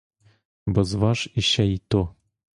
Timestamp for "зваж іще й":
0.83-1.77